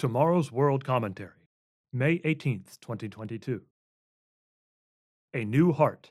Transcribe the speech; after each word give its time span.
Tomorrow's 0.00 0.50
World 0.50 0.82
Commentary, 0.82 1.50
May 1.92 2.20
18th, 2.20 2.80
2022. 2.80 3.60
A 5.34 5.44
New 5.44 5.72
Heart 5.74 6.10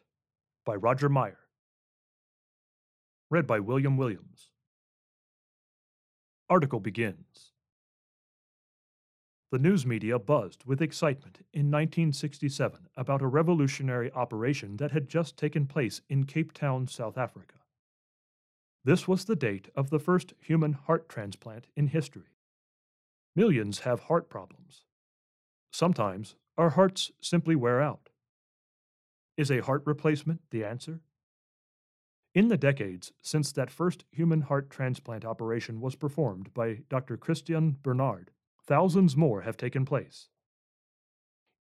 by 0.63 0.75
Roger 0.75 1.09
Meyer. 1.09 1.39
Read 3.31 3.47
by 3.47 3.59
William 3.59 3.97
Williams. 3.97 4.51
Article 6.51 6.79
begins. 6.79 7.53
The 9.51 9.57
news 9.57 9.87
media 9.87 10.19
buzzed 10.19 10.65
with 10.65 10.83
excitement 10.83 11.39
in 11.51 11.71
1967 11.71 12.89
about 12.95 13.23
a 13.23 13.27
revolutionary 13.27 14.11
operation 14.11 14.77
that 14.77 14.91
had 14.91 15.09
just 15.09 15.35
taken 15.35 15.65
place 15.65 16.03
in 16.07 16.25
Cape 16.25 16.53
Town, 16.53 16.87
South 16.87 17.17
Africa. 17.17 17.55
This 18.85 19.07
was 19.07 19.25
the 19.25 19.35
date 19.35 19.69
of 19.75 19.89
the 19.89 19.97
first 19.97 20.35
human 20.39 20.73
heart 20.73 21.09
transplant 21.09 21.65
in 21.75 21.87
history. 21.87 22.35
Millions 23.35 23.79
have 23.79 24.01
heart 24.01 24.29
problems. 24.29 24.83
Sometimes 25.71 26.35
our 26.57 26.71
hearts 26.71 27.11
simply 27.21 27.55
wear 27.55 27.81
out. 27.81 28.09
Is 29.37 29.51
a 29.51 29.61
heart 29.61 29.83
replacement 29.85 30.41
the 30.51 30.65
answer? 30.65 31.01
In 32.35 32.47
the 32.47 32.57
decades 32.57 33.11
since 33.21 33.51
that 33.53 33.71
first 33.71 34.05
human 34.11 34.41
heart 34.41 34.69
transplant 34.69 35.25
operation 35.25 35.79
was 35.79 35.95
performed 35.95 36.53
by 36.53 36.79
Dr. 36.89 37.17
Christiaan 37.17 37.77
Barnard, 37.81 38.31
thousands 38.65 39.15
more 39.15 39.41
have 39.41 39.57
taken 39.57 39.85
place. 39.85 40.29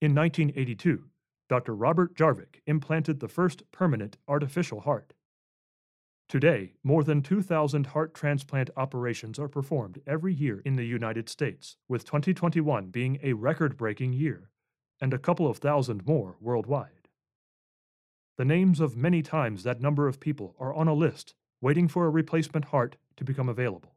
In 0.00 0.14
1982, 0.14 1.04
Dr. 1.48 1.74
Robert 1.74 2.14
Jarvik 2.14 2.60
implanted 2.66 3.20
the 3.20 3.28
first 3.28 3.62
permanent 3.72 4.18
artificial 4.28 4.80
heart. 4.80 5.14
Today, 6.28 6.74
more 6.84 7.04
than 7.04 7.22
2,000 7.22 7.86
heart 7.86 8.12
transplant 8.12 8.68
operations 8.76 9.38
are 9.38 9.48
performed 9.48 10.02
every 10.06 10.34
year 10.34 10.60
in 10.62 10.76
the 10.76 10.84
United 10.84 11.26
States, 11.26 11.78
with 11.88 12.04
2021 12.04 12.90
being 12.90 13.18
a 13.22 13.32
record 13.32 13.78
breaking 13.78 14.12
year, 14.12 14.50
and 15.00 15.14
a 15.14 15.18
couple 15.18 15.46
of 15.46 15.56
thousand 15.56 16.06
more 16.06 16.36
worldwide. 16.38 17.08
The 18.36 18.44
names 18.44 18.78
of 18.78 18.94
many 18.94 19.22
times 19.22 19.62
that 19.62 19.80
number 19.80 20.06
of 20.06 20.20
people 20.20 20.54
are 20.58 20.74
on 20.74 20.86
a 20.86 20.92
list 20.92 21.34
waiting 21.62 21.88
for 21.88 22.04
a 22.04 22.10
replacement 22.10 22.66
heart 22.66 22.98
to 23.16 23.24
become 23.24 23.48
available. 23.48 23.94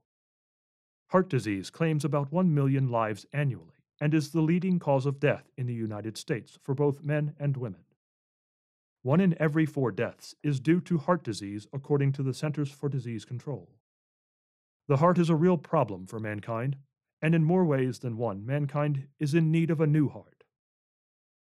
Heart 1.08 1.30
disease 1.30 1.70
claims 1.70 2.06
about 2.06 2.32
1 2.32 2.54
million 2.54 2.88
lives 2.88 3.26
annually 3.34 3.84
and 4.00 4.14
is 4.14 4.32
the 4.32 4.42
leading 4.42 4.80
cause 4.80 5.06
of 5.06 5.20
death 5.20 5.52
in 5.58 5.68
the 5.68 5.74
United 5.74 6.16
States 6.16 6.58
for 6.64 6.74
both 6.74 7.04
men 7.04 7.34
and 7.38 7.58
women. 7.58 7.84
One 9.04 9.20
in 9.20 9.36
every 9.42 9.66
four 9.66 9.92
deaths 9.92 10.36
is 10.44 10.60
due 10.60 10.80
to 10.82 11.00
heart 11.00 11.24
disease, 11.24 11.66
according 11.74 12.12
to 12.14 12.24
the 12.24 12.36
Centers 12.36 12.70
for 12.70 12.88
Disease 12.88 13.26
Control. 13.26 13.70
The 14.88 14.98
heart 14.98 15.18
is 15.18 15.30
a 15.30 15.36
real 15.36 15.58
problem 15.58 16.06
for 16.06 16.20
mankind, 16.20 16.78
and 17.20 17.34
in 17.34 17.44
more 17.44 17.66
ways 17.66 18.00
than 18.00 18.18
one, 18.18 18.46
mankind 18.46 19.08
is 19.20 19.34
in 19.34 19.52
need 19.52 19.72
of 19.72 19.82
a 19.82 19.88
new 19.88 20.08
heart. 20.08 20.44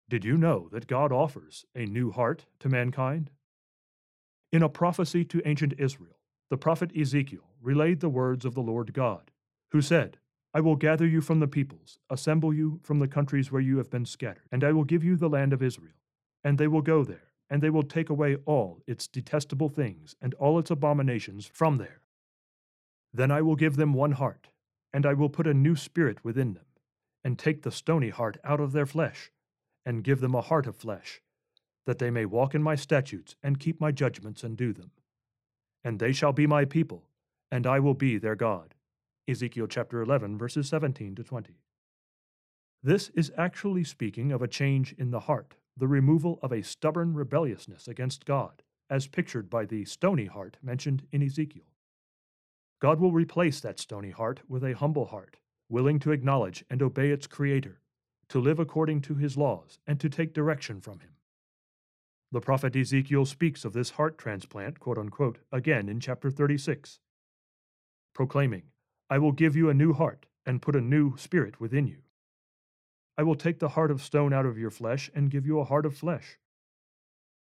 Did 0.08 0.24
you 0.24 0.36
know 0.36 0.68
that 0.72 0.88
God 0.88 1.12
offers 1.12 1.64
a 1.74 1.86
new 1.86 2.10
heart 2.10 2.46
to 2.60 2.68
mankind? 2.68 3.30
In 4.50 4.62
a 4.62 4.68
prophecy 4.68 5.24
to 5.26 5.46
ancient 5.46 5.74
Israel, 5.78 6.18
the 6.50 6.56
prophet 6.56 6.90
Ezekiel 6.96 7.54
relayed 7.60 8.00
the 8.00 8.08
words 8.08 8.44
of 8.44 8.54
the 8.54 8.60
Lord 8.60 8.92
God, 8.92 9.30
who 9.70 9.80
said, 9.80 10.18
I 10.52 10.60
will 10.60 10.76
gather 10.76 11.06
you 11.06 11.20
from 11.20 11.38
the 11.38 11.48
peoples, 11.48 12.00
assemble 12.10 12.52
you 12.52 12.80
from 12.82 12.98
the 12.98 13.08
countries 13.08 13.52
where 13.52 13.62
you 13.62 13.78
have 13.78 13.90
been 13.90 14.06
scattered, 14.06 14.48
and 14.50 14.64
I 14.64 14.72
will 14.72 14.84
give 14.84 15.04
you 15.04 15.16
the 15.16 15.28
land 15.28 15.52
of 15.52 15.62
Israel, 15.62 15.94
and 16.42 16.58
they 16.58 16.66
will 16.66 16.82
go 16.82 17.04
there 17.04 17.26
and 17.48 17.62
they 17.62 17.70
will 17.70 17.82
take 17.82 18.10
away 18.10 18.36
all 18.44 18.82
its 18.86 19.06
detestable 19.06 19.68
things 19.68 20.16
and 20.20 20.34
all 20.34 20.58
its 20.58 20.70
abominations 20.70 21.46
from 21.52 21.76
there. 21.76 22.00
Then 23.12 23.30
I 23.30 23.42
will 23.42 23.56
give 23.56 23.76
them 23.76 23.94
one 23.94 24.12
heart, 24.12 24.48
and 24.92 25.06
I 25.06 25.14
will 25.14 25.28
put 25.28 25.46
a 25.46 25.54
new 25.54 25.76
spirit 25.76 26.24
within 26.24 26.54
them, 26.54 26.66
and 27.24 27.38
take 27.38 27.62
the 27.62 27.70
stony 27.70 28.10
heart 28.10 28.36
out 28.44 28.60
of 28.60 28.72
their 28.72 28.86
flesh, 28.86 29.30
and 29.84 30.04
give 30.04 30.20
them 30.20 30.34
a 30.34 30.40
heart 30.40 30.66
of 30.66 30.76
flesh, 30.76 31.22
that 31.86 31.98
they 31.98 32.10
may 32.10 32.26
walk 32.26 32.54
in 32.54 32.62
my 32.62 32.74
statutes 32.74 33.36
and 33.42 33.60
keep 33.60 33.80
my 33.80 33.92
judgments 33.92 34.42
and 34.42 34.56
do 34.56 34.72
them. 34.72 34.90
And 35.84 35.98
they 35.98 36.12
shall 36.12 36.32
be 36.32 36.46
my 36.46 36.64
people, 36.64 37.08
and 37.50 37.66
I 37.66 37.78
will 37.78 37.94
be 37.94 38.18
their 38.18 38.34
God. 38.34 38.74
Ezekiel 39.28 39.66
chapter 39.68 40.02
11, 40.02 40.36
verses 40.36 40.68
17 40.68 41.14
to 41.14 41.24
20. 41.24 41.54
This 42.82 43.10
is 43.10 43.32
actually 43.36 43.84
speaking 43.84 44.32
of 44.32 44.42
a 44.42 44.48
change 44.48 44.94
in 44.98 45.10
the 45.10 45.20
heart 45.20 45.54
the 45.76 45.88
removal 45.88 46.38
of 46.42 46.52
a 46.52 46.62
stubborn 46.62 47.14
rebelliousness 47.14 47.86
against 47.86 48.24
God, 48.24 48.62
as 48.88 49.06
pictured 49.06 49.50
by 49.50 49.64
the 49.64 49.84
stony 49.84 50.26
heart 50.26 50.56
mentioned 50.62 51.06
in 51.12 51.22
Ezekiel. 51.22 51.64
God 52.80 53.00
will 53.00 53.12
replace 53.12 53.60
that 53.60 53.80
stony 53.80 54.10
heart 54.10 54.40
with 54.48 54.64
a 54.64 54.74
humble 54.74 55.06
heart, 55.06 55.36
willing 55.68 55.98
to 56.00 56.12
acknowledge 56.12 56.64
and 56.70 56.82
obey 56.82 57.10
its 57.10 57.26
Creator, 57.26 57.80
to 58.28 58.40
live 58.40 58.58
according 58.58 59.00
to 59.02 59.14
His 59.14 59.36
laws, 59.36 59.78
and 59.86 59.98
to 60.00 60.08
take 60.08 60.34
direction 60.34 60.80
from 60.80 61.00
Him. 61.00 61.10
The 62.32 62.40
prophet 62.40 62.74
Ezekiel 62.74 63.24
speaks 63.24 63.64
of 63.64 63.72
this 63.72 63.90
heart 63.90 64.18
transplant, 64.18 64.80
quote 64.80 64.98
unquote, 64.98 65.38
again 65.52 65.88
in 65.88 66.00
chapter 66.00 66.30
36, 66.30 67.00
proclaiming, 68.14 68.64
I 69.08 69.18
will 69.18 69.32
give 69.32 69.54
you 69.54 69.70
a 69.70 69.74
new 69.74 69.92
heart 69.92 70.26
and 70.44 70.62
put 70.62 70.76
a 70.76 70.80
new 70.80 71.16
spirit 71.16 71.60
within 71.60 71.86
you. 71.86 71.98
I 73.18 73.22
will 73.22 73.34
take 73.34 73.58
the 73.58 73.70
heart 73.70 73.90
of 73.90 74.02
stone 74.02 74.32
out 74.32 74.46
of 74.46 74.58
your 74.58 74.70
flesh 74.70 75.10
and 75.14 75.30
give 75.30 75.46
you 75.46 75.58
a 75.58 75.64
heart 75.64 75.86
of 75.86 75.96
flesh. 75.96 76.38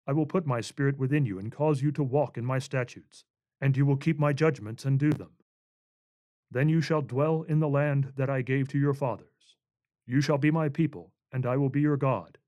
I 0.06 0.12
will 0.12 0.26
put 0.26 0.46
my 0.46 0.60
spirit 0.60 0.98
within 0.98 1.26
you 1.26 1.38
and 1.38 1.50
cause 1.50 1.82
you 1.82 1.90
to 1.92 2.02
walk 2.02 2.36
in 2.36 2.44
my 2.44 2.58
statutes, 2.58 3.24
and 3.60 3.76
you 3.76 3.86
will 3.86 3.96
keep 3.96 4.18
my 4.18 4.32
judgments 4.32 4.84
and 4.84 4.98
do 4.98 5.10
them. 5.10 5.32
Then 6.50 6.68
you 6.68 6.80
shall 6.80 7.02
dwell 7.02 7.42
in 7.48 7.58
the 7.58 7.68
land 7.68 8.12
that 8.16 8.30
I 8.30 8.42
gave 8.42 8.68
to 8.68 8.78
your 8.78 8.94
fathers. 8.94 9.56
You 10.06 10.20
shall 10.20 10.38
be 10.38 10.50
my 10.50 10.68
people, 10.68 11.12
and 11.32 11.46
I 11.46 11.56
will 11.56 11.70
be 11.70 11.80
your 11.80 11.96
God. 11.96 12.38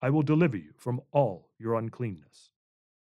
I 0.00 0.08
will 0.08 0.22
deliver 0.22 0.56
you 0.56 0.72
from 0.76 1.00
all 1.12 1.50
your 1.58 1.74
uncleanness. 1.74 2.50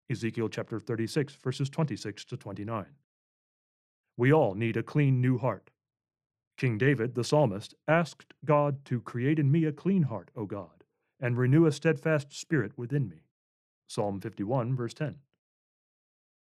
Ezekiel 0.10 0.50
chapter 0.50 0.80
36, 0.80 1.36
verses 1.36 1.70
26 1.70 2.26
to 2.26 2.36
29. 2.36 2.86
We 4.18 4.34
all 4.34 4.54
need 4.56 4.76
a 4.76 4.84
clean 4.84 5.22
new 5.22 5.38
heart. 5.38 5.72
King 6.64 6.78
David, 6.78 7.16
the 7.16 7.26
psalmist, 7.26 7.76
asked 7.90 8.34
God 8.46 8.86
to 8.86 9.02
create 9.02 9.38
in 9.38 9.52
me 9.52 9.66
a 9.66 9.74
clean 9.74 10.04
heart, 10.04 10.32
O 10.34 10.46
God, 10.46 10.86
and 11.20 11.38
renew 11.38 11.66
a 11.66 11.74
steadfast 11.74 12.32
spirit 12.32 12.72
within 12.78 13.10
me. 13.10 13.26
Psalm 13.86 14.22
51, 14.22 14.74
verse 14.74 14.94
10. 14.94 15.18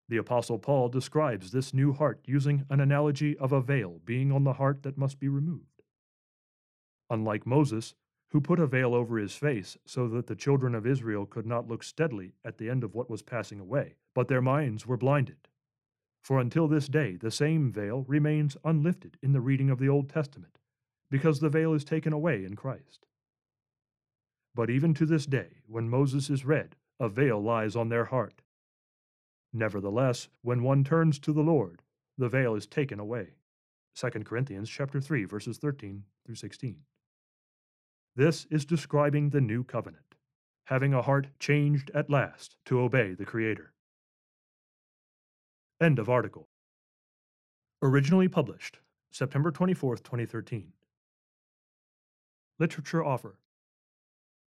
The 0.07 0.16
Apostle 0.16 0.59
Paul 0.59 0.88
describes 0.88 1.51
this 1.51 1.73
new 1.73 1.91
heart 1.91 2.22
using 2.23 2.63
an 2.69 2.79
analogy 2.79 3.38
of 3.38 3.51
a 3.51 3.59
veil 3.59 4.00
being 4.06 4.31
on 4.31 4.45
the 4.45 4.53
heart 4.53 4.83
that 4.83 4.97
must 4.97 5.19
be 5.19 5.28
removed. 5.28 5.81
Unlike 7.09 7.45
Moses, 7.45 7.94
who 8.29 8.39
put 8.39 8.62
a 8.62 8.66
veil 8.66 8.95
over 8.95 9.17
his 9.17 9.35
face 9.35 9.78
so 9.85 10.07
that 10.07 10.28
the 10.28 10.38
children 10.38 10.73
of 10.73 10.88
Israel 10.88 11.25
could 11.25 11.45
not 11.45 11.67
look 11.67 11.83
steadily 11.83 12.31
at 12.45 12.59
the 12.59 12.69
end 12.69 12.85
of 12.85 12.95
what 12.95 13.09
was 13.09 13.22
passing 13.22 13.59
away, 13.59 13.95
but 14.16 14.29
their 14.29 14.41
minds 14.41 14.88
were 14.88 14.95
blinded. 14.95 15.50
For 16.23 16.39
until 16.39 16.69
this 16.69 16.88
day, 16.88 17.17
the 17.17 17.31
same 17.31 17.69
veil 17.69 18.06
remains 18.07 18.56
unlifted 18.63 19.17
in 19.22 19.34
the 19.34 19.41
reading 19.41 19.69
of 19.69 19.78
the 19.78 19.89
Old 19.89 20.09
Testament, 20.09 20.57
because 21.11 21.39
the 21.39 21.50
veil 21.50 21.73
is 21.73 21.84
taken 21.84 22.13
away 22.13 22.45
in 22.45 22.56
Christ. 22.56 23.06
But 24.56 24.69
even 24.69 24.94
to 24.94 25.06
this 25.06 25.25
day, 25.25 25.57
when 25.67 25.89
Moses 25.89 26.29
is 26.29 26.45
read, 26.45 26.78
a 26.97 27.09
veil 27.09 27.41
lies 27.41 27.75
on 27.75 27.89
their 27.89 28.06
heart. 28.06 28.41
Nevertheless, 29.51 30.29
when 30.41 30.63
one 30.63 30.83
turns 30.83 31.19
to 31.19 31.33
the 31.33 31.41
Lord, 31.41 31.81
the 32.17 32.29
veil 32.29 32.56
is 32.56 32.67
taken 32.67 33.00
away. 33.00 33.35
2 33.95 34.09
Corinthians 34.23 34.69
chapter 34.69 35.01
3 35.01 35.25
verses 35.25 35.57
13 35.57 36.03
through 36.25 36.35
16. 36.35 36.78
This 38.16 38.45
is 38.50 38.66
describing 38.66 39.29
the 39.29 39.41
new 39.41 39.63
covenant, 39.63 40.16
having 40.66 40.94
a 40.94 41.01
heart 41.01 41.28
changed 41.39 41.91
at 41.94 42.09
last 42.09 42.56
to 42.66 42.79
obey 42.79 43.13
the 43.13 43.25
Creator. 43.25 43.73
End 45.83 45.99
of 45.99 46.07
article. 46.07 46.47
Originally 47.81 48.29
published 48.29 48.79
September 49.11 49.51
24, 49.51 49.97
2013. 49.97 50.71
Literature 52.57 53.03
offer. 53.03 53.38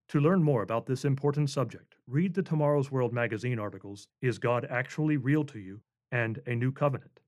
To 0.09 0.19
learn 0.19 0.43
more 0.43 0.63
about 0.63 0.87
this 0.87 1.05
important 1.05 1.51
subject, 1.51 1.97
read 2.07 2.33
the 2.33 2.43
Tomorrow's 2.43 2.91
World 2.91 3.13
magazine 3.13 3.59
articles 3.59 4.09
Is 4.23 4.39
God 4.39 4.67
Actually 4.71 5.19
Real 5.19 5.45
to 5.45 5.59
You? 5.59 5.83
and 6.11 6.41
A 6.47 6.55
New 6.55 6.73
Covenant, 6.73 7.21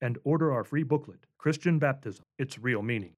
and 0.00 0.18
order 0.22 0.52
our 0.52 0.62
free 0.62 0.84
booklet, 0.84 1.26
Christian 1.36 1.80
Baptism 1.80 2.24
Its 2.38 2.60
Real 2.60 2.82
Meaning. 2.82 3.16